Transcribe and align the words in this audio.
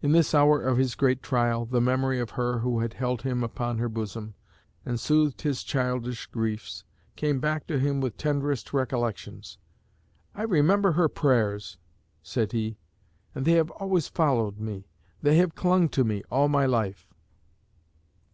In 0.00 0.12
this 0.12 0.34
hour 0.34 0.62
of 0.62 0.78
his 0.78 0.94
great 0.94 1.22
trial, 1.22 1.66
the 1.66 1.82
memory 1.82 2.18
of 2.18 2.30
her 2.30 2.60
who 2.60 2.80
had 2.80 2.94
held 2.94 3.20
him 3.20 3.44
upon 3.44 3.76
her 3.76 3.90
bosom 3.90 4.32
and 4.86 4.98
soothed 4.98 5.42
his 5.42 5.62
childish 5.62 6.24
griefs 6.28 6.82
came 7.14 7.40
back 7.40 7.66
to 7.66 7.78
him 7.78 8.00
with 8.00 8.16
tenderest 8.16 8.72
recollections. 8.72 9.58
'I 10.34 10.44
remember 10.44 10.92
her 10.92 11.08
prayers,' 11.10 11.76
said 12.22 12.52
he, 12.52 12.78
'and 13.34 13.44
they 13.44 13.52
have 13.52 13.70
always 13.72 14.08
followed 14.08 14.58
me. 14.58 14.86
They 15.20 15.36
have 15.36 15.54
clung 15.54 15.90
to 15.90 16.04
me 16.04 16.22
all 16.30 16.48
my 16.48 16.64
life.'" 16.64 17.12